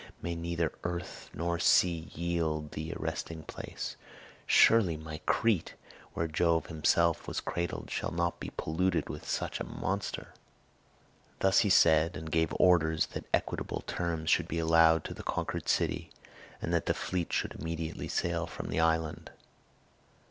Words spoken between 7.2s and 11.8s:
was cradled, shall not be polluted with such a monster!" Thus he